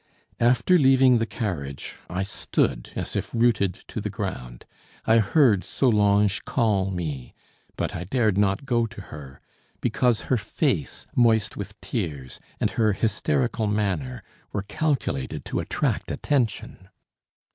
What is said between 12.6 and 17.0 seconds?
her hysterical manner were calculated to attract attention.